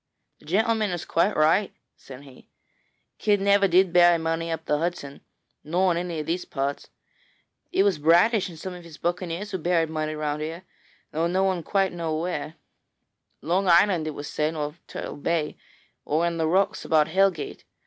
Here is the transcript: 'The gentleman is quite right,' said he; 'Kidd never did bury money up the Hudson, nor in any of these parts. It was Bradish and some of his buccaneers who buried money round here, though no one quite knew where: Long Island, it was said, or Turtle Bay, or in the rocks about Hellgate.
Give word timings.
'The 0.39 0.45
gentleman 0.47 0.89
is 0.89 1.05
quite 1.05 1.37
right,' 1.37 1.75
said 1.95 2.21
he; 2.23 2.49
'Kidd 3.19 3.39
never 3.39 3.67
did 3.67 3.93
bury 3.93 4.17
money 4.17 4.49
up 4.49 4.65
the 4.65 4.79
Hudson, 4.79 5.21
nor 5.63 5.91
in 5.91 5.97
any 5.99 6.19
of 6.19 6.25
these 6.25 6.43
parts. 6.43 6.89
It 7.71 7.83
was 7.83 7.99
Bradish 7.99 8.49
and 8.49 8.57
some 8.57 8.73
of 8.73 8.83
his 8.83 8.97
buccaneers 8.97 9.51
who 9.51 9.59
buried 9.59 9.91
money 9.91 10.15
round 10.15 10.41
here, 10.41 10.63
though 11.11 11.27
no 11.27 11.43
one 11.43 11.61
quite 11.61 11.93
knew 11.93 12.13
where: 12.13 12.55
Long 13.43 13.67
Island, 13.67 14.07
it 14.07 14.15
was 14.15 14.27
said, 14.27 14.55
or 14.55 14.73
Turtle 14.87 15.17
Bay, 15.17 15.55
or 16.03 16.25
in 16.25 16.37
the 16.37 16.47
rocks 16.47 16.83
about 16.83 17.07
Hellgate. 17.09 17.63